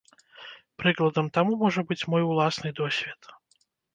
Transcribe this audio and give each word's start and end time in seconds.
Прыкладам 0.83 1.27
таму 1.35 1.59
можа 1.63 1.83
быць 1.91 2.07
мой 2.13 2.23
уласны 2.31 2.69
досвед. 2.83 3.21